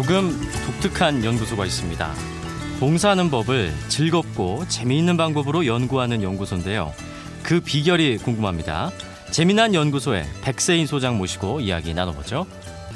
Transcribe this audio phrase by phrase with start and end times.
[0.00, 0.30] 조금
[0.64, 2.14] 독특한 연구소가 있습니다.
[2.78, 6.94] 봉사하는 법을 즐겁고 재미있는 방법으로 연구하는 연구소인데요.
[7.42, 8.92] 그 비결이 궁금합니다.
[9.30, 12.46] 재미난 연구소의 백세인 소장 모시고 이야기 나눠보죠.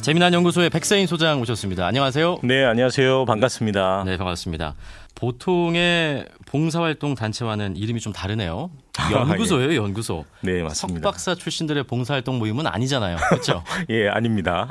[0.05, 1.87] 재미난 연구소의 백세인 소장 오셨습니다.
[1.87, 2.41] 안녕하세요.
[2.43, 3.25] 네, 안녕하세요.
[3.25, 4.03] 반갑습니다.
[4.05, 4.75] 네, 반갑습니다.
[5.15, 8.71] 보통의 봉사활동 단체와는 이름이 좀 다르네요.
[9.11, 10.27] 연구소예요, 연구소.
[10.43, 11.01] 네, 맞습니다.
[11.01, 13.17] 석박사 출신들의 봉사활동 모임은 아니잖아요.
[13.31, 13.65] 그렇죠?
[13.89, 14.69] 예, 아닙니다.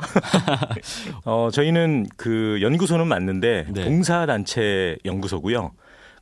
[1.26, 3.84] 어, 저희는 그 연구소는 맞는데 네.
[3.86, 5.72] 봉사단체 연구소고요.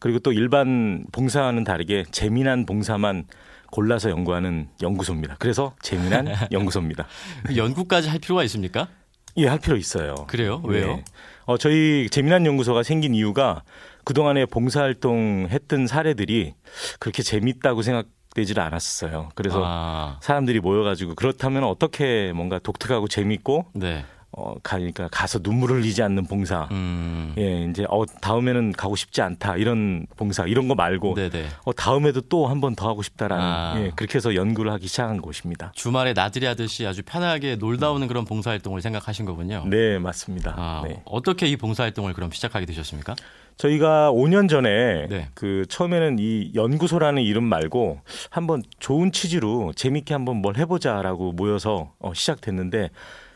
[0.01, 3.27] 그리고 또 일반 봉사와는 다르게 재미난 봉사만
[3.71, 5.37] 골라서 연구하는 연구소입니다.
[5.39, 7.07] 그래서 재미난 연구소입니다.
[7.55, 8.89] 연구까지 할 필요가 있습니까?
[9.37, 10.15] 예, 할 필요 있어요.
[10.29, 10.61] 그래요?
[10.65, 10.97] 왜요?
[10.97, 11.05] 네.
[11.45, 13.63] 어, 저희 재미난 연구소가 생긴 이유가
[14.05, 16.55] 그동안에 봉사활동 했던 사례들이
[16.99, 19.31] 그렇게 재밌다고 생각 되질 않았어요.
[19.35, 24.05] 그래서 아, 사람들이 모여가지고 그렇다면 어떻게 뭔가 독특하고 재밌고 네.
[24.35, 26.67] 어 가니까 가서 눈물을 흘리지 않는 봉사.
[26.71, 27.35] 음.
[27.37, 31.47] 예, 이제 어 다음에는 가고 싶지 않다 이런 봉사 이런 거 말고 네네.
[31.65, 33.75] 어 다음에도 또 한 번 더 하고 싶다라는 아.
[33.79, 35.73] 예, 그렇게 해서 연구를 하기 시작한 곳입니다.
[35.75, 39.65] 주말에 나들이 하듯이 아주 편하게 놀다 오는 그런 봉사 활동을 생각하신 거군요.
[39.67, 40.55] 네, 맞습니다.
[40.57, 41.03] 아, 네.
[41.05, 43.15] 어떻게 이 봉사 활동을 그럼 시작하게 되셨습니까?
[43.59, 45.29] 저희가 5년 전에 네.
[45.35, 52.15] 그 처음에는 이 연구소라는 이름 말고 한번 좋은 취지로 재밌게 한번 뭘 해보자라고 모여서 어,
[52.15, 52.89] 시작됐는데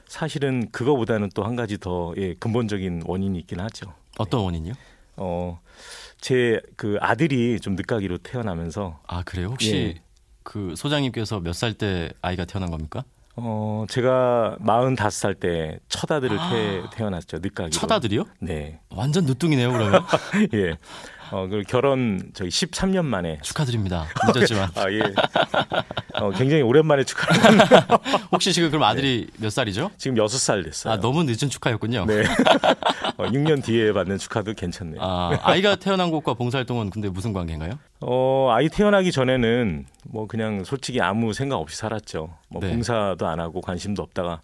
[0.09, 3.93] 사실은 그거보다는 또 한 가지 더 예, 근본적인 원인이 있긴 하죠.
[4.19, 4.75] 어떤 원인이요?
[5.17, 5.61] 어,
[6.21, 9.49] 제 그 아들이 좀 늦가기로 태어나면서 아 그래요?
[9.49, 10.03] 혹시 예.
[10.43, 13.05] 그 소장님께서 몇 살 때 아이가 태어난 겁니까?
[13.39, 16.51] 어, 제가 45살 때 첫 아들을 아.
[16.51, 17.39] 태, 태어났죠.
[17.39, 17.71] 늦가기로.
[17.71, 18.25] 첫 아들이요?
[18.41, 18.81] 네.
[18.91, 19.71] 완전 늦둥이네요.
[19.73, 20.03] 그러면
[20.55, 20.77] 예.
[21.33, 24.07] 어, 그 결혼 저희 13년 만에 축하드립니다.
[24.33, 25.01] 늦었지만 아, 예.
[26.15, 27.59] 어, 굉장히 오랜만에 축하를
[28.33, 29.91] 혹시 지금 그럼 아들이 몇 살이죠?
[29.97, 30.95] 지금 6살 됐어요.
[30.95, 32.07] 아 너무 늦은 축하였군요.
[32.07, 32.23] 네.
[33.19, 35.01] 어, 6년 뒤에 받는 축하도 괜찮네요.
[35.03, 37.79] 아 아이가 태어난 곳과 봉사활동은 근데 무슨 관계인가요?
[38.01, 42.35] 어, 아이 태어나기 전에는 뭐 그냥 솔직히 아무 생각 없이 살았죠.
[42.49, 42.71] 뭐 네.
[42.71, 44.41] 봉사도 안 하고 관심도 없다가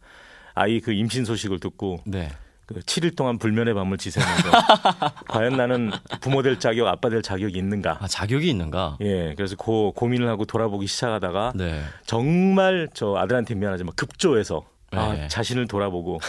[0.54, 2.28] 아이 그 임신 소식을 듣고 네.
[2.66, 4.50] 그 7일 동안 불면의 밤을 지새면서
[5.28, 5.90] 과연 나는
[6.20, 7.98] 부모 될 자격, 아빠 될 자격이 있는가?
[8.00, 8.98] 아 자격이 있는가?
[9.00, 11.82] 예, 그래서 고, 고민을 하고 돌아보기 시작하다가 네.
[12.06, 15.28] 정말 저 아들한테 미안하지만 급조해서 아, 네.
[15.28, 16.20] 자신을 돌아보고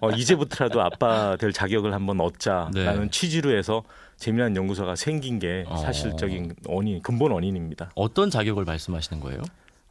[0.00, 3.10] 어, 이제부터라도 아빠 될 자격을 한번 얻자라는 네.
[3.10, 3.84] 취지로 해서
[4.16, 5.76] 재미난 연구소가 생긴 게 어.
[5.76, 7.90] 사실적인 원인, 근본 원인입니다.
[7.94, 9.42] 어떤 자격을 말씀하시는 거예요?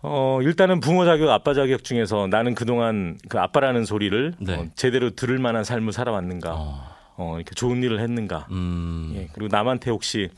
[0.01, 4.55] 어, 일단은 부모 자격, 아빠 자격 중에서 나는 그동안 그 아빠라는 소리를 네.
[4.55, 6.83] 어, 제대로 들을 만한 삶을 살아왔는가, 어,
[7.17, 9.11] 어, 이렇게 좋은 일을 했는가, 음.
[9.15, 10.29] 예, 그리고 남한테 혹시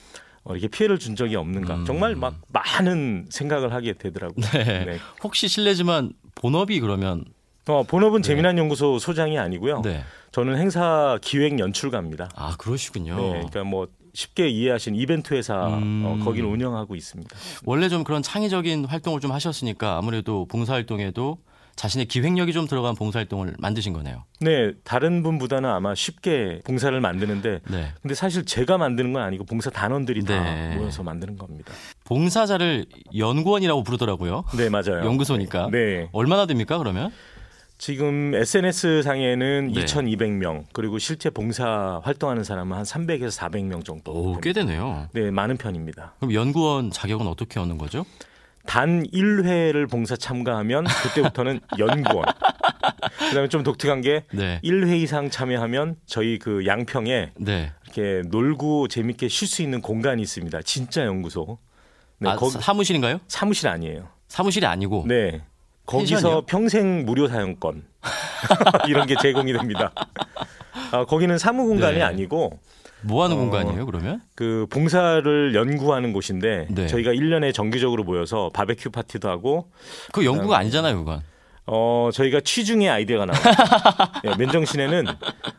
[0.43, 1.85] 어, 이렇게 피해를 준 적이 없는가, 음.
[1.85, 4.43] 정말 막 많은 생각을 하게 되더라고요.
[4.51, 4.85] 네.
[4.85, 4.97] 네.
[5.23, 7.25] 혹시 실례지만 본업이 그러면
[7.67, 9.81] 어, 본업은 재미난 연구소 소장이 아니고요.
[9.83, 10.03] 네.
[10.31, 12.29] 저는 행사 기획 연출가입니다.
[12.35, 13.15] 아 그러시군요.
[13.15, 16.03] 네, 그러니까 뭐 쉽게 이해하신 이벤트 회사 음.
[16.05, 17.35] 어, 거기를 운영하고 있습니다.
[17.65, 21.37] 원래 좀 그런 창의적인 활동을 좀 하셨으니까 아무래도 봉사활동에도
[21.75, 24.25] 자신의 기획력이 좀 들어간 봉사활동을 만드신 거네요.
[24.41, 27.87] 네, 다른 분보다는 아마 쉽게 봉사를 만드는데 네.
[28.01, 30.75] 근데 사실 제가 만드는 건 아니고 봉사 단원들이 다 네.
[30.75, 31.73] 모여서 만드는 겁니다.
[32.03, 32.85] 봉사자를
[33.15, 34.43] 연구원이라고 부르더라고요.
[34.57, 35.05] 네, 맞아요.
[35.05, 35.69] 연구소니까.
[35.71, 36.09] 네.
[36.11, 37.11] 얼마나 됩니까 그러면?
[37.85, 39.85] 지금 SNS 상에는 네.
[39.85, 44.11] 2,200명 그리고 실제 봉사 활동하는 사람은 한 300에서 400명 정도.
[44.13, 45.07] 오, 꽤 되네요.
[45.13, 46.13] 네, 많은 편입니다.
[46.19, 48.05] 그럼 연구원 자격은 어떻게 얻는 거죠?
[48.67, 52.23] 단 1회를 봉사 참가하면 그때부터는 연구원.
[53.29, 54.59] 그다음에 좀 독특한 게 네.
[54.63, 57.71] 1회 이상 참여하면 저희 그 양평에 네.
[57.85, 60.61] 이렇게 놀고 재밌게 쉴 수 있는 공간이 있습니다.
[60.61, 61.57] 진짜 연구소.
[62.19, 63.21] 네, 아, 거기 사- 사무실인가요?
[63.27, 64.07] 사무실 아니에요.
[64.27, 65.05] 사무실이 아니고.
[65.07, 65.41] 네.
[65.85, 66.43] 거기서?
[66.47, 67.83] 평생 무료 사용권
[68.87, 69.91] 이런 게 제공이 됩니다.
[70.91, 72.01] 아, 거기는 사무 공간이 네.
[72.03, 72.59] 아니고
[73.03, 74.21] 뭐 하는 어, 공간이에요, 그러면?
[74.35, 76.87] 그 봉사를 연구하는 곳인데 네.
[76.87, 79.69] 저희가 1년에 정기적으로 모여서 바베큐 파티도 하고
[80.11, 81.21] 그 연구가 아니잖아요, 그건.
[81.67, 83.43] 어 저희가 취중의 아이디어가 나와요.
[84.25, 85.05] 예, 맨정신에는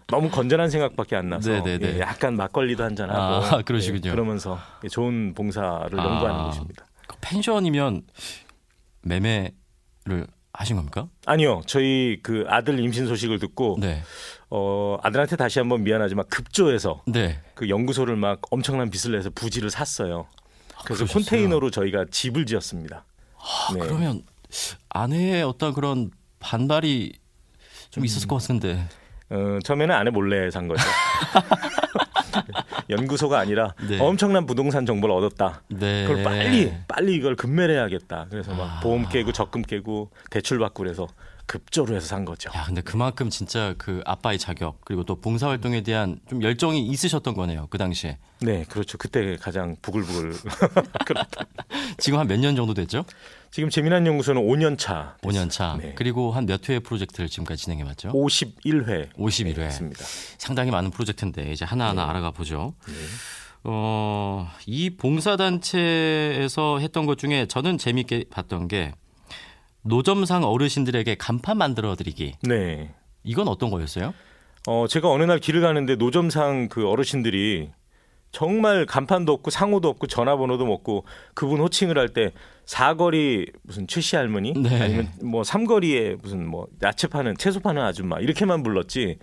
[0.08, 1.94] 너무 건전한 생각밖에 안 나서 네네네.
[1.94, 4.08] 예, 약간 막걸리도 한잔 하고 아, 그러시군요.
[4.08, 4.58] 예, 그러면서
[4.90, 6.04] 좋은 봉사를 아.
[6.04, 6.86] 연구하는 곳입니다.
[7.06, 8.02] 그 펜션이면
[9.02, 9.52] 매매
[10.04, 11.08] 를 하신 겁니까?
[11.26, 14.02] 아니요, 저희 그 아들 임신 소식을 듣고 네.
[14.50, 17.40] 어 아들한테 다시 한번 미안하지만 급조해서 네.
[17.54, 20.26] 그 연구소를 막 엄청난 빚을 내서 부지를 샀어요.
[20.84, 21.14] 그래서 그러셨어요?
[21.25, 23.04] 컨테이너로 저희가 집을 지었습니다.
[23.38, 23.81] 아, 네.
[23.81, 24.22] 그러면
[24.90, 26.10] 아내의 어떤 그런
[26.40, 27.12] 반발이
[27.90, 28.87] 좀 있었을 것 같은데.
[29.31, 30.82] 어, 처음에는 아내 몰래 산 거죠.
[32.90, 33.99] 연구소가 아니라 네.
[34.00, 35.62] 엄청난 부동산 정보를 얻었다.
[35.69, 36.06] 네.
[36.06, 38.26] 그걸 빨리 빨리 이걸 급매를 해야겠다.
[38.31, 38.81] 그래서 막 아.
[38.81, 41.06] 보험 깨고 적금 깨고 대출 받고 그래서
[41.46, 42.50] 급조로 해서 산 거죠.
[42.55, 47.34] 야, 근데 그만큼 진짜 그 아빠의 자격 그리고 또 봉사 활동에 대한 좀 열정이 있으셨던
[47.34, 47.67] 거네요.
[47.69, 48.19] 그 당시에.
[48.40, 48.96] 네, 그렇죠.
[48.96, 50.32] 그때 가장 부글부글.
[51.99, 53.05] 지금 한 몇 년 정도 됐죠?
[53.52, 55.19] 지금 재미난 연구소는 5년 차.
[55.20, 55.76] 5년 차.
[55.78, 55.93] 네.
[55.94, 58.08] 그리고 한 몇 회의 프로젝트를 지금까지 진행해 왔죠?
[58.12, 59.12] 51회.
[59.12, 59.58] 51회.
[59.58, 60.02] 했습니다.
[60.38, 62.08] 상당히 많은 프로젝트인데 이제 하나하나 네.
[62.10, 62.72] 알아가 보죠.
[62.87, 62.93] 네.
[63.64, 68.93] 어, 이 봉사단체에서 했던 것 중에 저는 재밌게 봤던 게
[69.82, 72.37] 노점상 어르신들에게 간판 만들어 드리기.
[72.44, 72.94] 네.
[73.22, 74.14] 이건 어떤 거였어요?
[74.66, 77.70] 어, 제가 어느 날 길을 가는데 노점상 그 어르신들이
[78.43, 82.32] 정말 간판도 없고 상호도 없고 전화번호도 없고 그분 호칭을 할 때
[82.64, 84.81] 사거리 무슨 최씨 할머니 네.
[84.82, 89.19] 아니면 뭐 삼거리에 무슨 뭐 야채 파는 채소 파는 아줌마 이렇게만 불렀지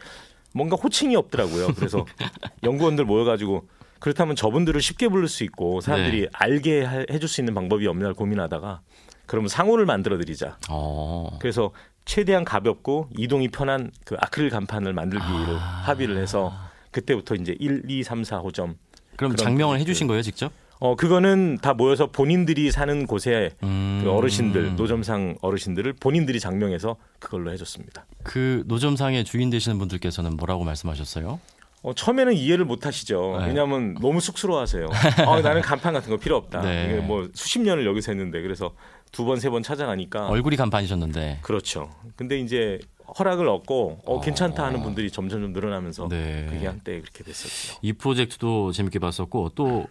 [0.54, 1.74] 뭔가 호칭이 없더라고요.
[1.76, 2.06] 그래서
[2.64, 3.68] 연구원들 모여가지고
[4.00, 6.28] 그렇다면 저분들을 쉽게 부를 수 있고 사람들이 네.
[6.34, 8.82] 알게 하- 해줄 수 있는 방법이 없나 고민하다가
[9.26, 10.58] 그러면 상호를 만들어 드리자.
[10.70, 11.38] 어.
[11.40, 11.72] 그래서
[12.06, 15.84] 최대한 가볍고 이동이 편한 그 아크릴 간판을 만들기를 아.
[15.86, 16.54] 합의를 해서
[16.92, 18.76] 그때부터 이제 1, 2, 3, 4 호점.
[19.20, 19.94] 그럼 장명을 해 프로젝트.
[19.94, 20.52] 주신 거예요, 직접?
[20.82, 24.00] 어 그거는 다 모여서 본인들이 사는 곳에 음.
[24.02, 28.06] 그 어르신들 노점상 어르신들을 본인들이 장명해서 그걸로 해줬습니다.
[28.24, 31.40] 그 노점상의 주인 되시는 분들께서는 뭐라고 말씀하셨어요?
[31.82, 33.38] 어, 처음에는 이해를 못 하시죠.
[33.40, 33.48] 네.
[33.48, 34.88] 왜냐하면 너무 쑥스러워하세요.
[35.28, 36.62] 어, 나는 간판 같은 거 필요 없다.
[36.62, 36.86] 네.
[36.90, 38.72] 이게 뭐 수십 년을 여기서 했는데 그래서
[39.12, 41.40] 두 번 세 번 찾아가니까 얼굴이 간판이셨는데.
[41.42, 41.90] 그렇죠.
[42.16, 42.80] 근데 이제
[43.18, 44.22] 허락을 얻고 어, 어.
[44.22, 46.48] 괜찮다 하는 분들이 점점 좀 늘어나면서 네.
[46.50, 47.80] 그게 한때 그렇게 됐었죠.
[47.82, 49.88] 이 프로젝트도 재밌게 봤었고 또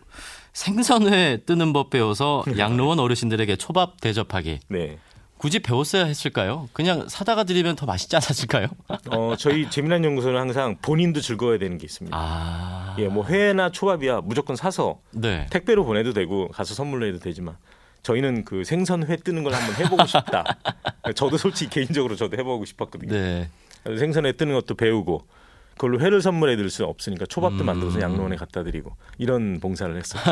[0.53, 4.61] 생선회 뜨는 법 배워서 양로원 어르신들에게 초밥 대접하기.
[4.69, 4.99] 네.
[5.39, 6.69] 굳이 배웠어야 했을까요?
[6.73, 8.67] 그냥 사다가 드리면 더 맛있지 않았을까요?
[9.11, 12.17] 어, 저희 재미난 연구소는 항상 본인도 즐거워야 되는 게 있습니다.
[12.19, 12.97] 아.
[12.99, 15.47] 예, 뭐 회나 초밥이야 무조건 사서 네.
[15.51, 17.57] 택배로 보내도 되고 가서 선물로 해도 되지만
[18.03, 20.45] 저희는 그 생선 회 뜨는 걸 한번 해보고 싶다.
[21.15, 23.13] 저도 솔직히 개인적으로 저도 해보고 싶었거든요.
[23.13, 23.49] 네.
[23.83, 25.27] 그래서 생선 회 뜨는 것도 배우고
[25.75, 27.67] 그걸로 회를 선물해 드릴 수 없으니까 초밥도 음.
[27.67, 30.23] 만들어서 양로원에 갖다 드리고 이런 봉사를 했어요.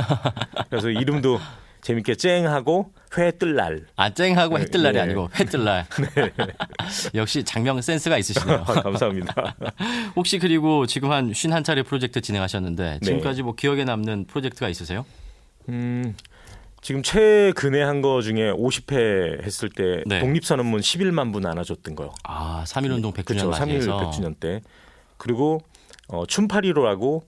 [0.68, 1.38] 그래서 이름도
[1.82, 3.86] 재밌게 쨍하고 회 뜰 날.
[3.94, 5.02] 아 쨍하고 네, 해뜰 날이 네.
[5.02, 5.86] 아니고 해뜰 날.
[7.14, 8.64] 역시 장명 센스가 있으시네요.
[8.66, 9.54] 아, 감사합니다.
[10.16, 12.98] 혹시 그리고 지금 한 51차례 프로젝트 진행하셨는데 네.
[13.00, 15.06] 지금까지 뭐 기억에 남는 프로젝트가 있으세요?
[15.68, 16.16] 음,
[16.86, 20.20] 지금 최근에 한 거 중에 50회 했을 때 네.
[20.20, 22.14] 독립선언문 11만 부 나눠줬던 거요.
[22.22, 23.50] 아, 3.1운동 100주년 그렇죠.
[23.50, 24.60] 3일 맞이해서 100주년 때.
[25.16, 25.62] 그리고
[26.06, 27.24] 어, 춤파리로라고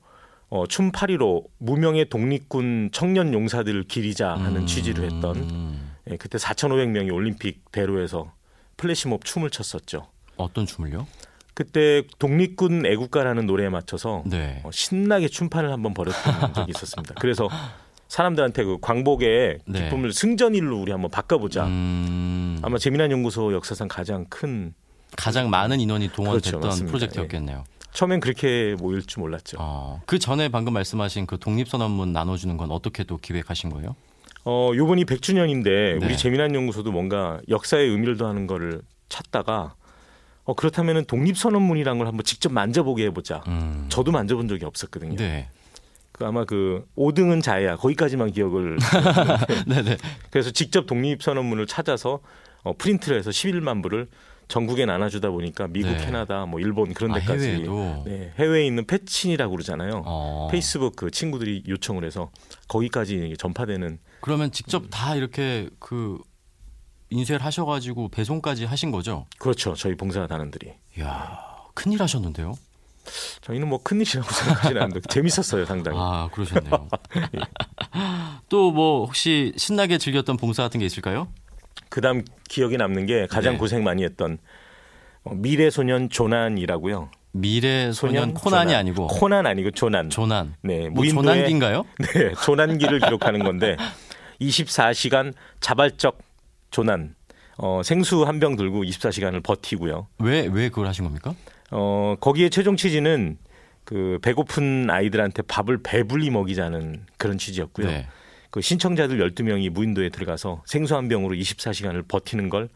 [0.50, 7.72] 어, 춤파리로 무명의 독립군 청년 용사들을 기리자 하는 취지로 했던 음, 예, 그때 4,500명이 올림픽
[7.72, 8.30] 대로에서
[8.76, 10.06] 플래시몹 춤을 췄었죠.
[10.36, 11.04] 어떤 춤을요?
[11.54, 14.60] 그때 독립군 애국가라는 노래에 맞춰서 네.
[14.62, 17.16] 어, 신나게 춤판을 한번 벌였던 적이 있었습니다.
[17.18, 17.48] 그래서
[18.08, 19.84] 사람들한테 그 광복의 네.
[19.84, 21.66] 기쁨을 승전일로 우리 한번 바꿔보자.
[21.66, 24.74] 음, 아마 재미난 연구소 역사상 가장 큰
[25.16, 26.86] 가장 많은 인원이 동원됐던 그렇죠.
[26.86, 27.64] 프로젝트였겠네요.
[27.92, 29.56] 처음엔 그렇게 모일 줄 몰랐죠.
[29.60, 33.96] 어, 그 전에 방금 말씀하신 그 독립선언문 나눠주는 건 어떻게 또 기획하신 거예요?
[34.44, 36.04] 어, 요번이 100주년인데 네.
[36.04, 39.74] 우리 재미난 연구소도 뭔가 역사의 의미를 더하는 거를 찾다가
[40.44, 43.42] 어, 그렇다면은 독립선언문이란 걸 한번 직접 만져보게 해보자.
[43.48, 45.16] 음, 저도 만져본 적이 없었거든요.
[45.16, 45.57] 네, 그
[46.20, 48.78] 아마 그 5등은 자야 거기까지만 기억을
[49.66, 49.96] 네, 네.
[50.30, 52.20] 그래서 직접 독립선언문을 찾아서
[52.62, 54.08] 어, 프린트를 해서 11만 부를
[54.48, 55.98] 전국에 나눠주다 보니까 미국, 네.
[56.06, 58.02] 캐나다, 뭐 일본 그런 아, 데까지 해외에도.
[58.06, 60.02] 네, 해외에 있는 패친이라고 그러잖아요.
[60.06, 62.30] 어, 페이스북 그 친구들이 요청을 해서
[62.66, 66.18] 거기까지 전파되는 그러면 직접 다 이렇게 그
[67.10, 69.26] 인쇄를 하셔가지고 배송까지 하신 거죠?
[69.38, 69.74] 그렇죠.
[69.74, 70.72] 저희 봉사단원들이.
[70.98, 71.38] 이야,
[71.74, 72.54] 큰일 하셨는데요?
[73.42, 75.98] 저희는 뭐 큰일이라고 생각하지는 않는데 재밌었어요 상당히.
[76.00, 76.88] 아, 그러셨네요.
[78.48, 81.28] 또뭐 혹시 신나게 즐겼던 봉사 같은 게 있을까요?
[81.88, 83.58] 그다음 기억에 남는 게 가장 네.
[83.58, 84.38] 고생 많이 했던
[85.24, 87.10] 어, 미래 소년 조난이라고요.
[87.32, 88.80] 미래 소년 코난이 조난.
[88.80, 90.10] 아니고 코난 아니고 조난.
[90.10, 90.54] 조난.
[90.62, 91.84] 네, 뭐 조난기인가요?
[92.14, 93.76] 네, 조난기를 기록하는 건데
[94.40, 96.18] 24시간 자발적
[96.70, 97.14] 조난.
[97.60, 100.06] 어, 생수 한 병 들고 24시간을 버티고요.
[100.20, 101.34] 왜 왜 그걸 하신 겁니까?
[101.70, 103.38] 어, 거기에 최종 취지는
[103.84, 107.86] 그 배고픈 아이들한테 밥을 배불리 먹이자는 그런 취지였고요.
[107.86, 108.06] 네.
[108.50, 112.68] 그 신청자들 12명이 무인도에 들어가서 생수 한 병으로 24시간을 버티는 걸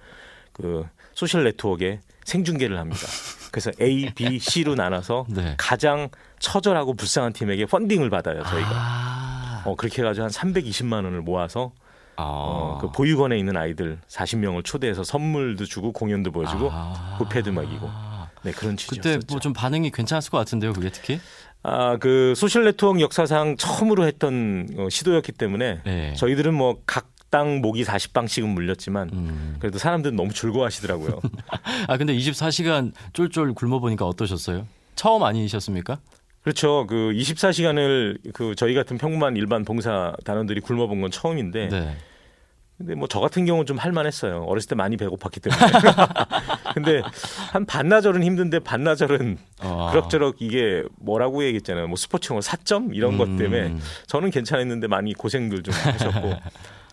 [0.53, 3.01] 그 소셜 네트워크에 생중계를 합니다.
[3.51, 5.55] 그래서 A, B, C로 나눠서 네.
[5.59, 6.09] 가장
[6.39, 8.71] 처절하고 불쌍한 팀에게 펀딩을 받아요, 저희가.
[8.71, 11.73] 아, 어, 그렇게 해 가지고 한 320만 원을 모아서
[12.17, 12.23] 아.
[12.25, 17.17] 어, 그 보육원에 있는 아이들 40명을 초대해서 선물도 주고 공연도 보여주고 아.
[17.19, 17.89] 부패도 먹이고
[18.43, 19.27] 네 그런 그때 취지였었죠.
[19.29, 21.21] 뭐좀 반응이 괜찮았을 것 같은데요, 그게 특히.
[21.63, 26.15] 아, 그 소셜 네트워크 역사상 처음으로 했던 어, 시도였기 때문에 네.
[26.15, 29.57] 저희들은 뭐각 100당 모기 40방씩은 물렸지만 음.
[29.59, 31.21] 그래도 사람들은 너무 즐거워하시더라고요.
[31.89, 34.67] 아 근데 24시간 쫄쫄 굶어보니까 어떠셨어요?
[34.95, 35.99] 처음 아니셨습니까?
[36.43, 36.87] 그렇죠.
[36.87, 41.97] 그 24시간을 그 저희 같은 평범한 일반 봉사 단원들이 굶어본 건 처음인데 네.
[42.77, 44.43] 근데 뭐 저 같은 경우는 좀 할만했어요.
[44.45, 45.63] 어렸을 때 많이 배고팠기 때문에.
[46.75, 47.03] 근데
[47.53, 49.89] 한 반나절은 힘든데 반나절은 어.
[49.91, 51.87] 그럭저럭 이게 뭐라고 얘기했잖아요.
[51.89, 53.81] 뭐 스포츠용어 사점 이런 것 때문에 음.
[54.07, 56.35] 저는 괜찮았는데 많이 고생들 좀 하셨고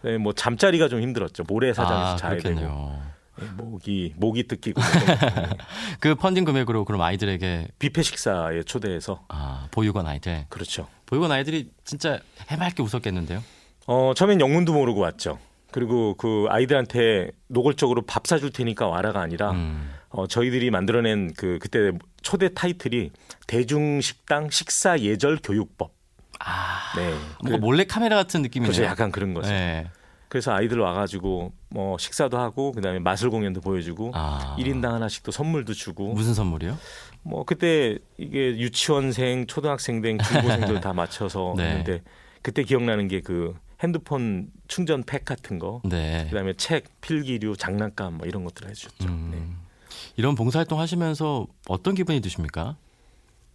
[0.04, 1.44] 네, 뭐 잠자리가 좀 힘들었죠.
[1.48, 3.02] 모래사장에서 아, 자야 되고 그렇겠네요.
[3.40, 5.50] 네, 모기 모기 뜯기고 네.
[6.00, 10.88] 그 펀딩 금액으로 그럼 아이들에게 뷔페 식사에 초대해서 아, 보육원 아이들 그렇죠.
[11.06, 12.20] 보육원 아이들이 진짜
[12.50, 13.44] 해맑게 웃었겠는데요.
[13.88, 15.40] 어 처음엔 영문도 모르고 왔죠.
[15.72, 19.92] 그리고 그 아이들한테 노골적으로 밥 사줄 테니까 와라가 아니라 음.
[20.10, 23.12] 어, 저희들이 만들어낸 그 그때 초대 타이틀이
[23.48, 25.94] 대중식당 식사 예절 교육법.
[26.40, 27.14] 아, 네.
[27.42, 28.72] 뭔가 몰래 카메라 같은 느낌이네요.
[28.72, 29.50] 그래서 약간 그런 거죠.
[29.50, 29.88] 네.
[30.30, 34.56] 그래서 아이들 와가지고 뭐 식사도 하고 그다음에 마술 공연도 보여주고 아.
[34.60, 36.78] 1인당 하나씩 또 선물도 주고 무슨 선물이요?
[37.24, 41.70] 뭐 그때 이게 유치원생, 초등학생들, 중고생들 다 맞춰서 네.
[41.70, 42.02] 했는데
[42.42, 46.28] 그때 기억나는 게 그 핸드폰 충전 팩 같은 거, 네.
[46.30, 49.08] 그다음에 책, 필기류, 장난감 뭐 이런 것들을 해주셨죠.
[49.08, 49.30] 음.
[49.32, 49.70] 네.
[50.18, 52.78] 이런 봉사활동 하시면서 어떤 기분이 드십니까?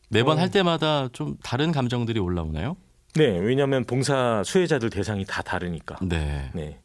[0.09, 0.41] 매번 어.
[0.41, 2.77] 할 때마다 좀 다른 감정들이 올라오나요?
[3.15, 5.97] 네, 왜냐하면 봉사 수혜자들 대상이 다 다르니까.
[6.03, 6.51] 네.
[6.55, 6.79] 네.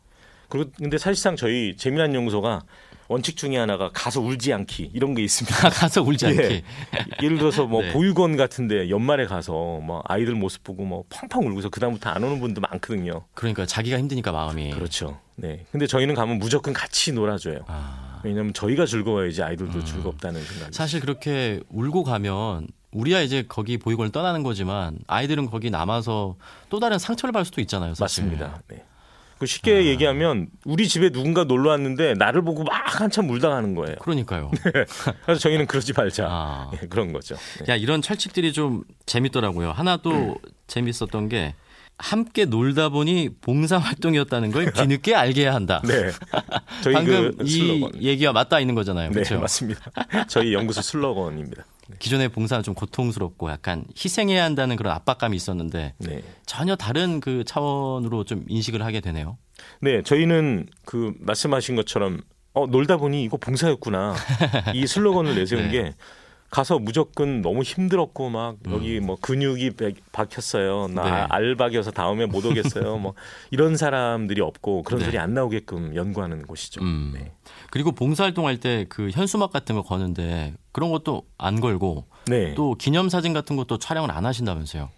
[0.50, 2.64] 그리고 근데 사실상 저희 재미난 연구소가
[3.10, 5.70] 원칙 중에 하나가 가서 울지 않기 이런 게 있습니다.
[5.72, 6.42] 가서 울지 않기.
[6.42, 6.64] 예.
[7.24, 7.92] 예를 들어서 뭐 네.
[7.92, 9.52] 보육원 같은데 연말에 가서
[9.82, 13.26] 뭐 아이들 모습 보고 뭐 펑펑 울고서 그 다음부터 안 오는 분도 많거든요.
[13.34, 14.70] 그러니까 자기가 힘드니까 마음이.
[14.72, 15.20] 그렇죠.
[15.36, 15.66] 네.
[15.72, 17.62] 근데 저희는 가면 무조건 같이 놀아줘요.
[17.68, 20.72] 아, 왜냐하면 저희가 즐거워야지 아이들도 즐겁다는 생각이.
[20.72, 26.36] 사실 그렇게 울고 가면 우리야 이제 거기 보육원을 떠나는 거지만 아이들은 거기 남아서
[26.70, 27.96] 또 다른 상처를 받을 수도 있잖아요.
[27.96, 28.24] 사실.
[28.26, 28.62] 맞습니다.
[28.68, 28.84] 네.
[29.40, 33.96] 그 쉽게 얘기하면 우리 집에 누군가 놀러 왔는데 나를 보고 막 한참 가는 거예요.
[34.02, 34.52] 그러니까요.
[35.24, 36.28] 그래서 저희는 그러지 말자.
[36.30, 36.72] 아.
[36.74, 37.36] 예, 그런 거죠.
[37.66, 37.74] 네.
[37.74, 39.72] 야 이런 철칙들이 좀 재밌더라고요.
[39.72, 40.36] 하나 또
[40.68, 41.56] 재밌었던 게
[42.00, 45.82] 함께 놀다 보니 봉사 활동이었다는 걸 뒤늦게 알게 해야 한다.
[45.88, 46.12] 네.
[46.82, 48.02] 저희 방금 그이 슬로건.
[48.02, 49.10] 얘기와 맞닿아 있는 거잖아요.
[49.10, 49.40] 네, 그렇죠?
[49.40, 49.82] 맞습니다.
[50.30, 51.66] 저희 연구소 슬로건입니다.
[52.00, 56.24] 기존의 봉사는 좀 고통스럽고 약간 희생해야 한다는 그런 압박감이 있었는데 네.
[56.46, 59.38] 전혀 다른 그 차원으로 좀 인식을 하게 되네요.
[59.82, 62.22] 네, 저희는 그 말씀하신 것처럼
[62.54, 64.16] 어, 놀다 보니 이거 봉사였구나.
[64.74, 65.72] 이 슬로건을 내세운 네.
[65.72, 65.94] 게
[66.50, 70.88] 가서 무조건 너무 힘들었고 막 여기 뭐 근육이 백- 박혔어요.
[70.88, 71.06] 나 음.
[71.06, 71.12] 네.
[71.30, 72.98] 알박여서 다음에 못 오겠어요.
[72.98, 73.14] 뭐
[73.52, 75.06] 이런 사람들이 없고 그런 네.
[75.06, 76.82] 소리 안 나오게끔 연구하는 곳이죠.
[76.82, 77.12] 음.
[77.14, 77.32] 네.
[77.70, 82.54] 그리고 봉사활동할 때 그 현수막 같은 거 거는데 그런 것도 안 걸고 네.
[82.56, 84.90] 또 기념사진 같은 것도 촬영을 안 하신다면서요.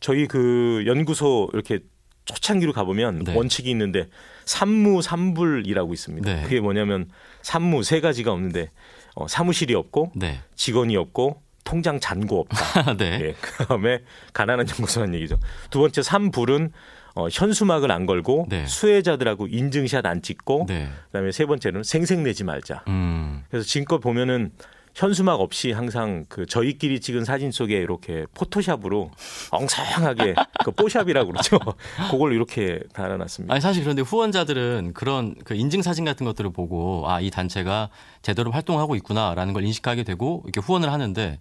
[0.00, 1.80] 저희 그 연구소 이렇게
[2.24, 3.34] 초창기로 가보면 네.
[3.34, 4.06] 원칙이 있는데
[4.44, 6.32] 삼무 삼불이라고 있습니다.
[6.32, 6.42] 네.
[6.44, 7.08] 그게 뭐냐면
[7.42, 8.70] 삼무 세 가지가 없는데
[9.14, 10.40] 어, 사무실이 없고 네.
[10.54, 12.96] 직원이 없고 통장 잔고 없다.
[12.98, 13.18] 네.
[13.20, 14.00] 예, 그다음에
[14.32, 15.38] 가난한 연구소라는 얘기죠.
[15.70, 16.72] 두 번째 삼불은
[17.14, 18.66] 어, 현수막을 안 걸고 네.
[18.66, 20.88] 수혜자들하고 인증샷 안 찍고 네.
[21.06, 22.84] 그다음에 세 번째는 생색내지 말자.
[22.88, 23.44] 음.
[23.50, 24.50] 그래서 지금껏 보면은
[24.94, 29.10] 현수막 없이 항상 그 저희끼리 찍은 사진 속에 이렇게 포토샵으로
[29.50, 30.34] 엉성하게
[30.64, 31.58] 그 뽀샵이라고 그러죠.
[32.10, 33.52] 그걸 이렇게 달아놨습니다.
[33.54, 37.88] 아니 사실 그런데 후원자들은 그런 그 인증 사진 같은 것들을 보고 아 이 단체가
[38.20, 41.38] 제대로 활동하고 있구나라는 걸 인식하게 되고 이렇게 후원을 하는데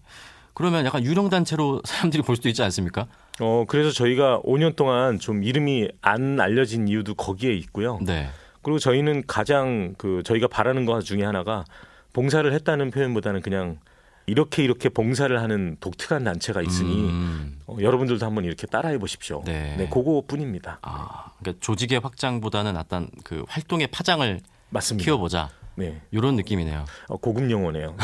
[0.53, 3.07] 그러면 약간 유령 단체로 사람들이 볼 수도 있지 않습니까?
[3.39, 7.99] 어 그래서 저희가 5년 동안 좀 이름이 안 알려진 이유도 거기에 있고요.
[8.01, 8.29] 네.
[8.61, 11.65] 그리고 저희는 가장 그 저희가 바라는 것 중에 하나가
[12.13, 13.79] 봉사를 했다는 표현보다는 그냥
[14.27, 17.59] 이렇게 이렇게 봉사를 하는 독특한 단체가 있으니 음.
[17.67, 19.43] 어, 여러분들도 한번 이렇게 따라해 보십시오.
[19.45, 19.75] 네.
[19.77, 20.79] 네, 그거뿐입니다.
[20.81, 24.39] 아, 그러니까 조직의 확장보다는 어떤 그 활동의 파장을
[24.69, 25.03] 맞습니다.
[25.03, 26.85] 키워보자 네, 이런 느낌이네요.
[27.07, 27.95] 어, 고급 용어네요.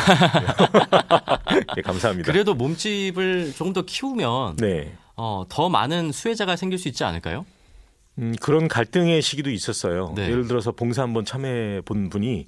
[1.76, 2.32] 네, 감사합니다.
[2.32, 7.46] 그래도 몸집을 조금 더 키우면 네, 어, 더 많은 수혜자가 생길 수 있지 않을까요?
[8.20, 10.14] 음, 그런 갈등의 시기도 있었어요.
[10.16, 10.24] 네.
[10.24, 12.48] 예를 들어서 봉사 한번 참여해 본 분이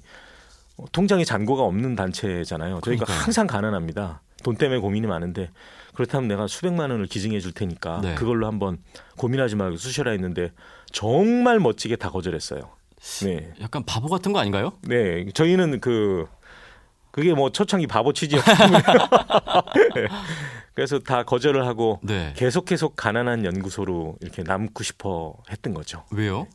[0.92, 2.80] 통장에 잔고가 없는 단체잖아요.
[2.82, 3.16] 저희가 그러니까요.
[3.18, 4.22] 항상 가난합니다.
[4.42, 5.50] 돈 때문에 고민이 많은데
[5.94, 8.14] 그렇다면 내가 수백만 원을 기증해 줄 테니까 네.
[8.14, 8.78] 그걸로 한번
[9.16, 10.52] 고민하지 말고 쓰셔라 했는데
[10.92, 12.62] 정말 멋지게 다 거절했어요.
[13.24, 13.52] 네.
[13.60, 14.72] 약간 바보 같은 거 아닌가요?
[14.82, 15.26] 네.
[15.32, 16.26] 저희는 그
[17.10, 18.78] 그게 뭐 초창기 바보 취지였기 때문에
[19.94, 20.06] 네.
[20.74, 22.32] 그래서 다 거절을 하고 네.
[22.36, 26.04] 계속 계속 가난한 연구소로 이렇게 남고 싶어 했던 거죠.
[26.12, 26.46] 왜요?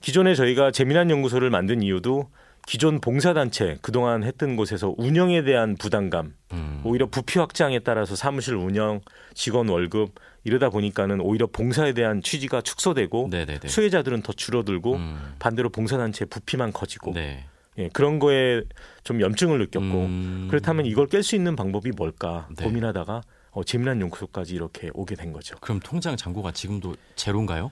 [0.00, 2.28] 기존에 저희가 재미난 연구소를 만든 이유도
[2.66, 6.80] 기존 봉사단체 그동안 했던 곳에서 운영에 대한 부담감, 음.
[6.84, 9.00] 오히려 부피 확장에 따라서 사무실 운영,
[9.34, 13.68] 직원 월급 이러다 보니까는 오히려 봉사에 대한 취지가 축소되고 네네네.
[13.68, 15.34] 수혜자들은 더 줄어들고 음.
[15.38, 17.46] 반대로 봉사단체 부피만 커지고 네.
[17.78, 18.62] 예, 그런 거에
[19.02, 20.46] 좀 염증을 느꼈고 음.
[20.48, 22.64] 그렇다면 이걸 깰 수 있는 방법이 뭘까 네.
[22.64, 25.56] 고민하다가 어, 재미난 연구소까지 이렇게 오게 된 거죠.
[25.60, 27.70] 그럼 통장 잔고가 지금도 제로인가요?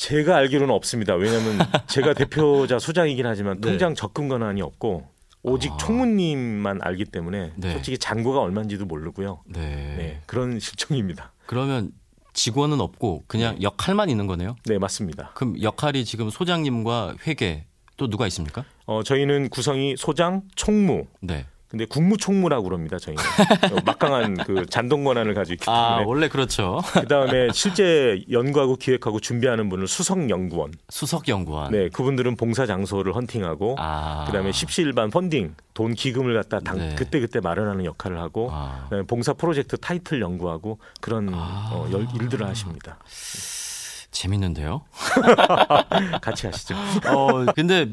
[0.00, 1.14] 제가 알기로는 없습니다.
[1.14, 3.68] 왜냐하면 제가 대표자 소장이긴 하지만 네.
[3.68, 5.06] 통장 적금 권한이 없고
[5.42, 5.76] 오직 아.
[5.76, 7.72] 총무님만 알기 때문에 네.
[7.72, 9.42] 솔직히 잔고가 얼마인지도 모르고요.
[9.46, 9.60] 네.
[9.60, 11.32] 네, 그런 실정입니다.
[11.44, 11.92] 그러면
[12.32, 14.56] 직원은 없고 그냥 역할만 있는 거네요.
[14.64, 15.32] 네, 맞습니다.
[15.34, 17.66] 그럼 역할이 지금 소장님과 회계
[17.98, 18.64] 또 누가 있습니까?
[18.86, 21.44] 어, 저희는 구성이 소장, 총무, 네.
[21.70, 22.98] 근데 국무총무라고 그럽니다.
[22.98, 23.22] 저희는
[23.72, 26.80] 어, 막강한 그 잔동 권한을 가지고 있기 아 때문에 원래 그렇죠.
[26.92, 30.72] 그 다음에 실제 연구하고 기획하고 준비하는 분을 수석 연구원.
[30.88, 31.70] 수석 연구원.
[31.70, 34.24] 네, 그분들은 봉사 장소를 헌팅하고 아.
[34.26, 36.96] 그다음에 십시일반 펀딩 돈 기금을 갖다 당, 네.
[36.98, 38.82] 그때 그때 마련하는 역할을 하고 아.
[38.84, 41.70] 그다음에 봉사 프로젝트 타이틀 연구하고 그런 아.
[41.72, 42.98] 어, 열- 일들을 하십니다.
[44.10, 44.82] 재밌는데요.
[46.20, 46.74] 같이 하시죠.
[47.06, 47.86] 어 근데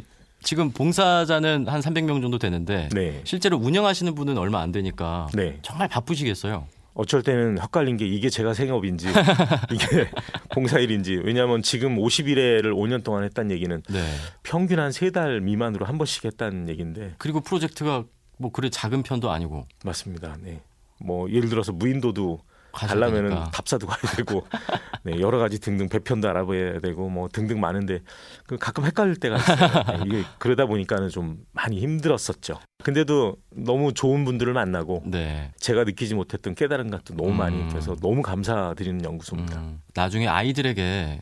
[0.44, 5.58] 지금 봉사자는 한 300명 정도 되는데 네, 실제로 운영하시는 분은 얼마 안 되니까 네.
[5.62, 6.68] 정말 바쁘시겠어요.
[6.94, 9.08] 어쩔 때는 헷갈린 게 이게 제가 생업인지
[9.72, 10.10] 이게
[10.54, 14.14] 봉사일인지 왜냐하면 지금 50일에를 5년 동안 했다는 얘기는 네.
[14.44, 18.06] 평균 한 세 달 미만으로 한 번씩 했다는 얘기인데 그리고 프로젝트가
[18.38, 20.38] 뭐 그래 작은 편도 아니고 맞습니다.
[20.42, 20.62] 네.
[21.00, 22.40] 뭐 예를 들어서 무인도도
[22.72, 23.44] 가려면은.
[23.52, 24.46] 답사도 가야 되고
[25.08, 28.02] 네, 여러 가지 등등 배편도 알아봐야 되고 뭐 등등 많은데
[28.46, 29.58] 그 가끔 헷갈릴 때가 있어요.
[29.58, 32.60] 네, 이게 그러다 보니까는 좀 많이 힘들었었죠.
[32.84, 35.54] 근데도 너무 좋은 분들을 만나고 네.
[35.60, 37.70] 제가 느끼지 못했던 깨달은 것도 너무 많이 음.
[37.70, 39.60] 돼서 너무 감사드리는 연구소입니다.
[39.60, 41.22] 음, 나중에 아이들에게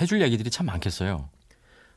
[0.00, 1.28] 해줄 얘기들이 참 많겠어요.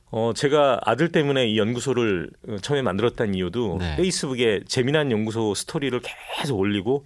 [0.09, 3.95] 어, 제가 아들 때문에 이 연구소를 어, 처음에 만들었다는 이유도 네.
[3.97, 5.99] 페이스북에 재미난 연구소 스토리를
[6.37, 7.05] 계속 올리고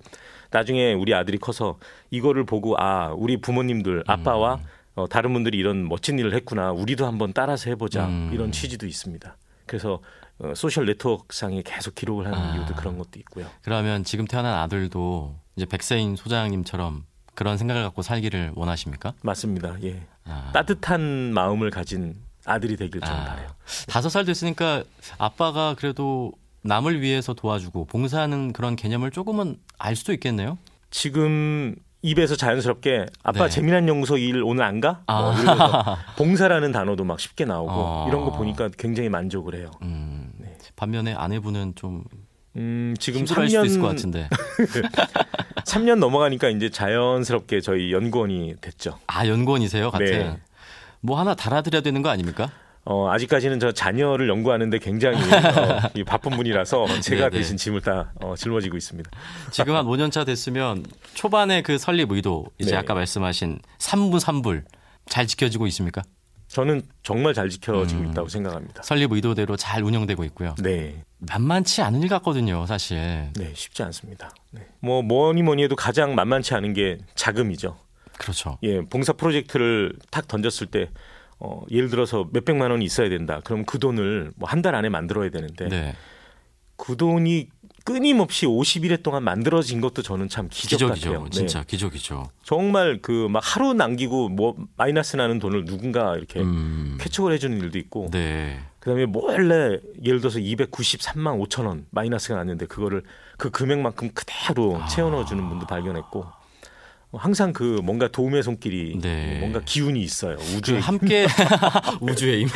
[0.52, 1.78] 나중에 우리 아들이 커서
[2.12, 4.64] 이거를 보고 아, 우리 부모님들 아빠와 음.
[4.96, 6.72] 어, 다른 분들이 이런 멋진 일을 했구나.
[6.72, 8.08] 우리도 한번 따라서 해보자.
[8.08, 8.32] 음.
[8.34, 9.38] 이런 취지도 있습니다.
[9.66, 10.02] 그래서
[10.40, 12.56] 어, 소셜 네트워크상에 계속 기록을 하는 아.
[12.56, 13.48] 이유도 그런 것도 있고요.
[13.62, 19.14] 그러면 지금 태어난 아들도 이제 백세인 소장님처럼 그런 생각을 갖고 살기를 원하십니까?
[19.22, 19.78] 맞습니다.
[19.84, 20.02] 예.
[20.26, 20.52] 아.
[20.54, 21.02] 따뜻한
[21.34, 23.26] 마음을 가진 아들이 되길 저는 아.
[23.26, 23.50] 바래요.
[23.88, 24.84] 다섯 살 됐으니까
[25.18, 26.32] 아빠가 그래도
[26.68, 30.58] 남을 위해서 도와주고 봉사하는 그런 개념을 조금은 알 수도 있겠네요.
[30.92, 33.50] 지금 입에서 자연스럽게 아빠 네.
[33.50, 35.02] 재미난 연구소 일 오늘 안 가?
[35.08, 35.14] 아.
[35.14, 38.06] 어, 이러면서 봉사라는 단어도 막 쉽게 나오고 어.
[38.08, 39.72] 이런 거 보니까 굉장히 만족을 해요.
[39.82, 40.56] 음, 네.
[40.76, 42.04] 반면에 아내분은 좀
[42.56, 44.30] 음, 지금 힘들어할 수도 있을 것 3년 같은데.
[45.66, 48.98] 3년 넘어가니까 이제 자연스럽게 저희 연구원이 됐죠.
[49.08, 50.06] 아 연구원이세요, 같은.
[50.06, 50.38] 네.
[51.02, 52.50] 뭐 하나 달아드려야 되는 거 아닙니까?
[52.90, 57.38] 어, 아직까지는 저 자녀를 연구하는데 굉장히 어, 이 바쁜 분이라서 제가 네, 네.
[57.40, 59.12] 대신 짐을 다 어, 짊어지고 있습니다.
[59.52, 62.78] 지금 한 5년 차 됐으면 초반에 그 설립 의도 이제 네.
[62.78, 64.64] 아까 말씀하신 3부 3불
[65.06, 66.02] 잘 지켜지고 있습니까?
[66.48, 68.12] 저는 정말 잘 지켜지고 음.
[68.12, 68.82] 있다고 생각합니다.
[68.84, 70.56] 설립 의도대로 잘 운영되고 있고요.
[70.64, 71.04] 네.
[71.18, 73.32] 만만치 않은 일 같거든요, 사실.
[73.36, 74.32] 네, 쉽지 않습니다.
[74.52, 74.66] 네.
[74.80, 77.78] 뭐 뭐니 뭐니 해도 가장 만만치 않은 게 자금이죠.
[78.18, 78.58] 그렇죠.
[78.64, 80.90] 예, 봉사 프로젝트를 탁 던졌을 때
[81.40, 83.42] 어, 예를 들어서 몇 백만 원이 있어야 된다.
[83.44, 85.96] 그럼 그 돈을 뭐 한 달 안에 만들어야 되는데 네.
[86.76, 87.50] 그 돈이
[87.86, 91.10] 끊임없이 50일 동안 만들어진 것도 저는 참 기적 기적이죠.
[91.10, 91.24] 같아요.
[91.26, 91.30] 네.
[91.30, 92.30] 진짜 기적이죠.
[92.44, 96.98] 정말 그 막 하루 남기고 뭐 마이너스 나는 돈을 누군가 이렇게 음.
[97.00, 98.60] 쾌척을 해주는 일도 있고 네.
[98.80, 103.04] 그다음에 몰래 예를 들어서 293만 5천 원 마이너스가 났는데 그거를
[103.38, 104.88] 그 금액만큼 그대로 아.
[104.88, 106.26] 채워 넣어주는 분도 발견했고
[107.14, 109.38] 항상 그 뭔가 도움의 손길이 네.
[109.40, 111.26] 뭔가 기운이 있어요 그 우주에 함께
[112.02, 112.50] 우주의 힘.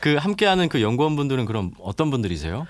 [0.00, 2.66] 그 함께하는 그 연구원분들은 그럼 어떤 분들이세요?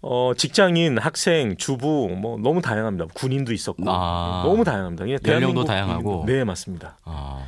[0.00, 3.06] 어, 직장인, 학생, 주부 뭐 너무 다양합니다.
[3.14, 4.42] 군인도 있었고 아.
[4.46, 5.04] 너무 다양합니다.
[5.04, 6.24] 그냥 연령도 다양하고.
[6.26, 6.98] 네 맞습니다.
[7.04, 7.42] 아,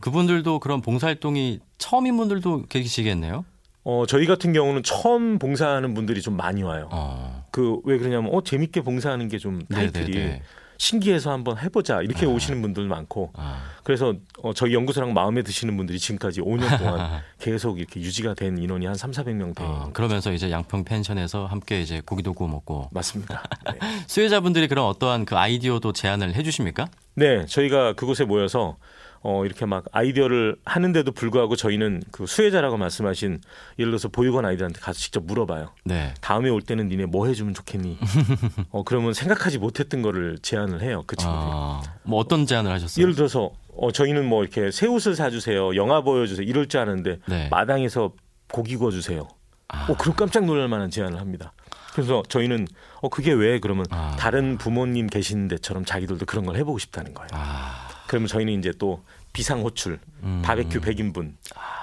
[0.00, 3.44] 그분들도 그런 봉사활동이 처음인 분들도 계시겠네요.
[3.84, 6.88] 어, 저희 같은 경우는 처음 봉사하는 분들이 좀 많이 와요.
[6.92, 7.44] 어.
[7.50, 10.42] 그왜 그러냐면 어 재밌게 봉사하는 게 좀 타이틀이 네네네.
[10.80, 12.30] 신기해서 한번 해보자 이렇게 아.
[12.30, 13.64] 오시는 분들 많고 아.
[13.84, 18.86] 그래서 어, 저희 연구소랑 마음에 드시는 분들이 지금까지 5년 동안 계속 이렇게 유지가 된 인원이
[18.86, 19.68] 한 3, 400명 돼요.
[19.68, 23.42] 어, 그러면서 이제 양평 펜션에서 함께 이제 고기도 구워 먹고 맞습니다.
[23.70, 23.78] 네.
[24.08, 26.88] 수혜자분들이 그런 어떠한 그 아이디어도 제안을 해주십니까?
[27.14, 28.78] 네, 저희가 그곳에 모여서
[29.22, 33.40] 어, 이렇게 막 아이디어를 하는데도 불구하고 저희는 그 수혜자라고 말씀하신
[33.78, 35.72] 예를 들어서 보육원 아이들한테 가서 직접 물어봐요.
[35.84, 36.14] 네.
[36.22, 37.98] 다음에 올 때는 니네 뭐 해주면 좋겠니?
[38.70, 41.04] 어, 그러면 생각하지 못했던 거를 제안을 해요.
[41.06, 41.50] 그 친구들이.
[41.52, 43.02] 아, 뭐 어떤 제안을 하셨어요?
[43.02, 45.76] 예를 들어서 어, 저희는 뭐 이렇게 새 옷을 사주세요.
[45.76, 46.46] 영화 보여주세요.
[46.46, 47.48] 이럴 줄 아는데 네.
[47.50, 48.12] 마당에서
[48.50, 49.20] 고기 구워주세요.
[49.20, 51.52] 어, 그럼 깜짝 놀랄 만한 제안을 합니다.
[51.92, 52.66] 그래서 저희는
[53.02, 54.16] 어 그게 왜 그러면 아.
[54.18, 57.28] 다른 부모님 계신 데처럼 자기들도 그런 걸 해보고 싶다는 거예요.
[57.32, 60.42] 아, 그러면 저희는 이제 또 비상 호출, 음.
[60.44, 61.32] 바베큐 100인분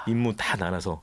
[0.07, 1.01] 임무 다 나눠서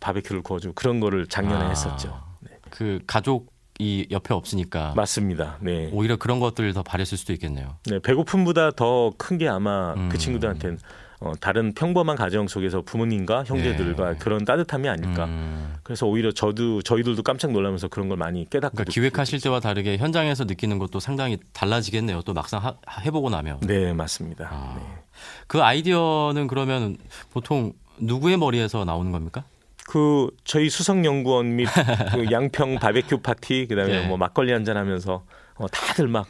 [0.00, 1.68] 바베큐를 구워주고 그런 거를 작년에 아.
[1.70, 2.22] 했었죠.
[2.40, 2.50] 네.
[2.68, 5.56] 그 가족 이 옆에 없으니까 맞습니다.
[5.60, 5.88] 네.
[5.94, 7.76] 오히려 그런 것들 더 바랬을 수도 있겠네요.
[7.86, 10.10] 네, 배고픔보다 더 큰 게 아마 음.
[10.10, 10.78] 그 친구들한테는
[11.20, 14.18] 어, 다른 평범한 가정 속에서 부모님과 형제들과 네.
[14.18, 15.24] 그런 따뜻함이 아닐까.
[15.24, 15.74] 음.
[15.82, 20.44] 그래서 오히려 저도 저희들도 깜짝 놀라면서 그런 걸 많이 깨닫고 그러니까 기획하실 때와 다르게 현장에서
[20.44, 22.22] 느끼는 것도 상당히 달라지겠네요.
[22.22, 23.60] 또 막상 하- 해보고 나면.
[23.60, 24.48] 네 맞습니다.
[24.52, 24.74] 아.
[24.78, 24.82] 네.
[25.46, 26.98] 그 아이디어는 그러면
[27.32, 29.44] 보통 누구의 머리에서 나오는 겁니까?
[29.88, 31.68] 그 저희 수석 연구원 및
[32.12, 34.06] 그 양평 바베큐 파티 그다음에 네.
[34.08, 35.24] 뭐 막걸리 한잔 하면서
[35.54, 36.26] 어, 다들 막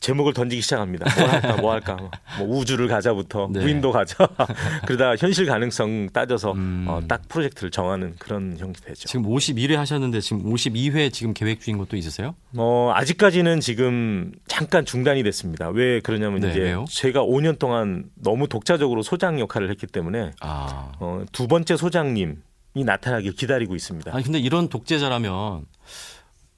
[0.00, 1.06] 제목을 던지기 시작합니다.
[1.16, 1.96] 뭐 할까 뭐 할까
[2.38, 3.60] 뭐 우주를 가자부터 네.
[3.60, 4.28] 무인도 가자
[4.86, 6.84] 그러다 현실 가능성 따져서 음.
[6.88, 9.08] 어, 딱 프로젝트를 정하는 그런 형태죠.
[9.08, 12.34] 지금 51회 하셨는데 지금 52회 지금 계획 중인 것도 있으세요?
[12.56, 15.68] 어, 아직까지는 지금 잠깐 중단이 됐습니다.
[15.68, 16.84] 왜 그러냐면 네, 이제 왜요?
[16.88, 20.92] 제가 5년 동안 너무 독자적으로 소장 역할을 했기 때문에 아.
[21.00, 22.36] 어, 두 번째 소장님이
[22.74, 24.14] 나타나길 기다리고 있습니다.
[24.14, 25.66] 아니 근데 이런 독재자라면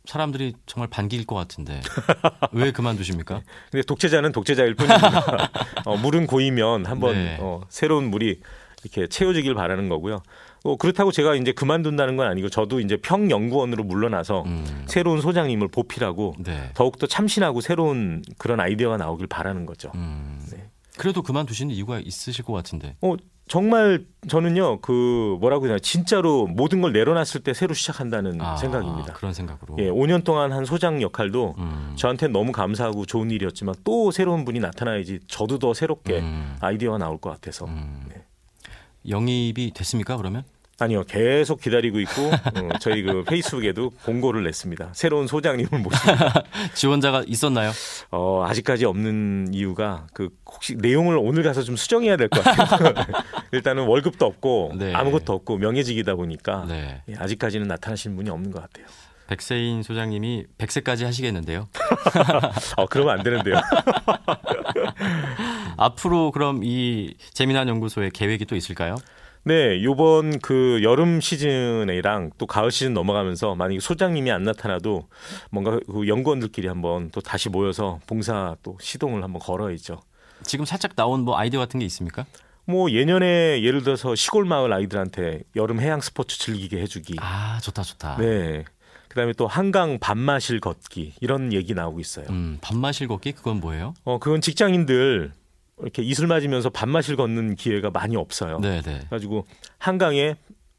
[0.04, 1.80] 사람들이 정말 반기일 것 같은데
[2.52, 3.42] 왜 그만두십니까?
[3.70, 5.50] 근데 독재자는 독재자일 뿐입니다.
[5.84, 7.36] 어, 물은 고이면 한번 네.
[7.40, 8.40] 어, 새로운 물이
[8.82, 10.22] 이렇게 채워지길 바라는 거고요.
[10.64, 14.84] 어, 그렇다고 제가 이제 그만둔다는 건 아니고 저도 이제 평연구원으로 물러나서 음.
[14.86, 16.70] 새로운 소장님을 보필하고 네.
[16.74, 19.90] 더욱더 참신하고 새로운 그런 아이디어가 나오길 바라는 거죠.
[19.94, 20.44] 음.
[20.50, 20.70] 네.
[20.96, 22.96] 그래도 그만두시는 이유가 있으실 것 같은데.
[23.00, 23.14] 어,
[23.50, 29.12] 정말 저는요, 그 뭐라고 해야 되나, 진짜로 모든 걸 내려놨을 때 새로 시작한다는 아, 생각입니다.
[29.14, 29.74] 그런 생각으로.
[29.80, 31.92] 예, 5년 동안 한 소장 역할도 음.
[31.96, 36.54] 저한테 너무 감사하고 좋은 일이었지만 또 새로운 분이 나타나야지 저도 더 새롭게 음.
[36.60, 38.04] 아이디어가 나올 것 같아서 음.
[38.08, 38.22] 네.
[39.08, 40.44] 영입이 됐습니까 그러면?
[40.80, 46.12] 아니요 계속 기다리고 있고 어, 저희 그 페이스북에도 공고를 냈습니다 새로운 소장님을 모시고
[46.74, 47.70] 지원자가 있었나요?
[48.10, 52.94] 어, 아직까지 없는 이유가 그 혹시 내용을 오늘 가서 좀 수정해야 될 것 같아요
[53.52, 54.94] 일단은 월급도 없고 네.
[54.94, 57.02] 아무것도 없고 명예직이다 보니까 네.
[57.08, 58.86] 예, 아직까지는 나타나신 분이 없는 것 같아요
[59.28, 61.68] 백세인 소장님이 100세까지 하시겠는데요.
[62.76, 63.60] 어, 그러면 안 되는데요
[65.76, 68.96] 앞으로 그럼 이 재미난 연구소의 계획이 또 있을까요?
[69.42, 75.08] 네, 요번 그 여름 시즌이랑 또 가을 시즌 넘어가면서 만약에 소장님이 안 나타나도
[75.50, 80.00] 뭔가 그 연구원들끼리 한번 또 다시 모여서 봉사 또 시동을 한번 걸어야죠.
[80.42, 82.26] 지금 살짝 나온 뭐 아이디어 같은 게 있습니까?
[82.66, 87.16] 뭐 예년에 예를 들어서 시골 마을 아이들한테 여름 해양 스포츠 즐기게 해주기.
[87.20, 88.16] 아 좋다 좋다.
[88.18, 88.64] 네.
[89.08, 92.26] 그다음에 또 한강 밤마실 걷기 이런 얘기 나오고 있어요.
[92.30, 93.94] 음, 밥마실 걷기 그건 뭐예요?
[94.04, 95.32] 어 그건 직장인들
[95.82, 98.58] 이렇게 이슬 맞으면서 밤마실 걷는 기회가 많이 없어요.
[98.60, 98.98] 네, 네.
[98.98, 99.46] 그래가지고
[99.78, 100.36] 한강에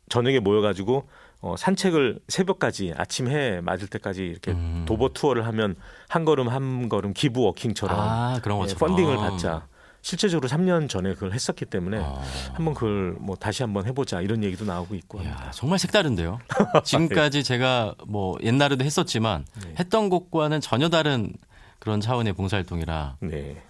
[0.09, 1.07] 저녁에 모여가지고
[1.41, 4.85] 어, 산책을 새벽까지 아침 해 맞을 때까지 이렇게 음.
[4.87, 5.75] 도보 투어를 하면
[6.07, 9.67] 한 걸음 한 걸음 기부 워킹처럼 아 그런 예, 것처럼 펀딩을 받자.
[10.03, 12.21] 실제적으로 3년 전에 그걸 했었기 때문에 어.
[12.53, 15.21] 한번 그걸 뭐 다시 한번 해보자 이런 얘기도 나오고 있고.
[15.21, 16.39] 이야, 정말 색다른데요.
[16.83, 19.75] 지금까지 제가 뭐 옛날에도 했었지만 네.
[19.79, 21.33] 했던 것과는 전혀 다른
[21.77, 23.61] 그런 차원의 봉사활동이라 네.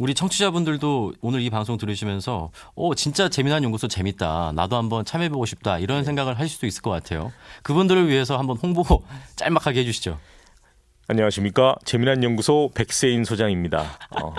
[0.00, 4.52] 우리 청취자분들도 오늘 이 방송 들으시면서 어 진짜 재미난 연구소 재밌다.
[4.54, 5.76] 나도 한번 참여해보고 싶다.
[5.76, 5.82] 네.
[5.82, 7.30] 이런 생각을 하실 수도 있을 것 같아요.
[7.64, 8.82] 그분들을 위해서 한번 홍보
[9.36, 10.18] 짤막하게 해주시죠.
[11.06, 13.84] 안녕하십니까 재미난 연구소 백세인 소장입니다.
[14.22, 14.34] 어,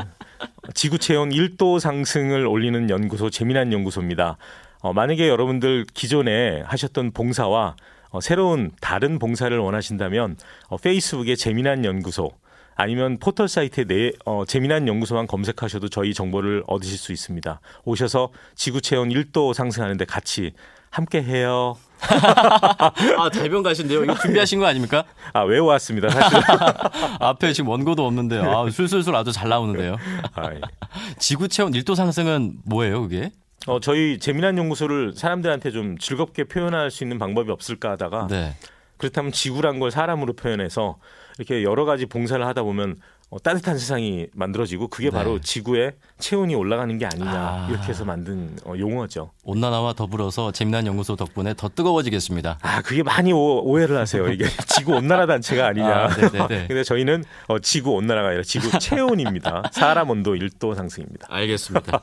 [0.73, 4.37] 지구 체온 1도 상승을 올리는 연구소 재미난 연구소입니다.
[4.79, 7.75] 어, 만약에 여러분들 기존에 하셨던 봉사와
[8.09, 10.37] 어, 새로운 다른 봉사를 원하신다면
[10.69, 12.31] 어, 페이스북에 재미난 연구소
[12.75, 17.59] 아니면 포털 사이트에 내 어, 재미난 연구소만 검색하셔도 저희 정보를 얻으실 수 있습니다.
[17.85, 20.53] 오셔서 지구 체온 1도 상승하는데 같이
[20.89, 21.77] 함께 해요.
[22.01, 24.03] 아 대변 가신데요.
[24.03, 25.05] 이거 준비하신 거 아닙니까?
[25.33, 26.09] 아 외워왔습니다.
[26.09, 26.39] 사실.
[27.19, 29.97] 앞에 지금 원고도 없는데 아, 술술술 아주 잘 나오는데요.
[30.33, 30.59] 아, 예.
[31.19, 33.31] 지구 체온 1도 상승은 뭐예요, 그게?
[33.67, 38.55] 어, 저희 재미난 연구소를 사람들한테 좀 즐겁게 표현할 수 있는 방법이 없을까 하다가 네.
[38.97, 40.97] 그렇다면 지구란 걸 사람으로 표현해서
[41.41, 42.97] 이렇게 여러 가지 봉사를 하다 보면
[43.31, 45.11] 어, 따뜻한 세상이 만들어지고 그게 네.
[45.11, 47.67] 바로 지구의 체온이 올라가는 게 아니냐 아.
[47.69, 49.31] 이렇게 해서 만든 어, 용어죠.
[49.45, 52.59] 온난화와 더불어서 재미난 연구소 덕분에 더 뜨거워지겠습니다.
[52.61, 54.27] 아 그게 많이 오, 해를 하세요.
[54.27, 55.87] 이게 지구 온난화 단체가 아니냐.
[55.87, 56.67] 아, 네네네.
[56.67, 59.63] 근데 저희는 어, 지구 온난화가 아니라 지구 체온입니다.
[59.71, 61.27] 사람 온도 1도 상승입니다.
[61.29, 62.01] 알겠습니다.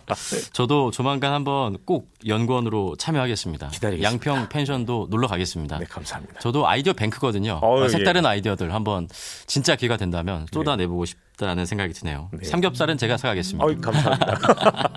[0.54, 3.68] 저도 조만간 한번 꼭 연구원으로 참여하겠습니다.
[3.68, 4.10] 기다리겠습니다.
[4.32, 5.78] 양평 펜션도 놀러 가겠습니다.
[5.78, 6.40] 네 감사합니다.
[6.40, 7.60] 저도 아이디어 뱅크거든요.
[7.62, 9.08] 아, 색다른 아이디어들 한번
[9.46, 12.30] 진짜 기회가 된다면 쏟아내보고 싶, 싶다는 생각이 드네요.
[12.32, 12.44] 네.
[12.44, 13.64] 삼겹살은 제가 사가겠습니다.
[13.64, 14.38] 어이, 감사합니다.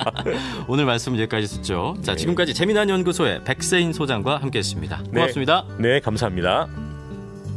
[0.68, 1.96] 오늘 말씀 여기까지 듣죠.
[2.02, 2.18] 자, 네.
[2.18, 5.04] 지금까지 재미난 연구소의 백세인 소장과 함께했습니다.
[5.14, 5.66] 고맙습니다.
[5.78, 6.68] 네, 감사합니다.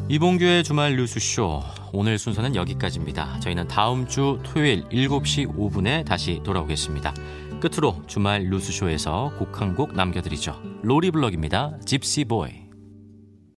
[0.08, 3.40] 이봉규의 주말 뉴스쇼 오늘 순서는 여기까지입니다.
[3.40, 7.14] 저희는 다음 주 토요일 7시 5분에 다시 돌아오겠습니다.
[7.60, 10.60] 끝으로 주말 뉴스쇼에서 곡 한 곡 남겨드리죠.
[10.82, 11.72] 로리 블럭입니다.
[11.86, 12.50] 집시 보이